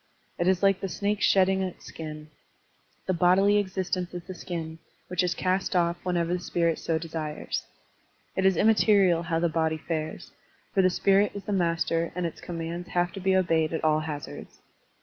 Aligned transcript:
It 0.39 0.47
is 0.47 0.63
like 0.63 0.79
the 0.81 0.89
snake's 0.89 1.25
shedding 1.25 1.61
its 1.61 1.85
skin: 1.85 2.31
the 3.05 3.13
bodily 3.13 3.57
existence 3.57 4.15
is 4.15 4.23
the 4.23 4.33
skin, 4.33 4.79
which 5.09 5.21
is 5.21 5.35
cast 5.35 5.75
off 5.75 5.95
whenever 6.03 6.33
the 6.33 6.39
spirit 6.39 6.79
so 6.79 6.97
desires. 6.97 7.67
It 8.35 8.43
is 8.43 8.57
immaterial 8.57 9.21
how 9.21 9.37
the 9.37 9.47
body 9.47 9.77
fares, 9.77 10.31
for 10.73 10.81
the 10.81 10.89
spirit 10.89 11.33
is 11.35 11.43
the 11.43 11.53
master 11.53 12.11
and 12.15 12.25
its 12.25 12.41
commands 12.41 12.87
have 12.89 13.11
to 13.11 13.19
be 13.19 13.35
obeyed 13.35 13.73
at 13.73 13.83
all 13.83 13.99
hazards. 13.99 14.59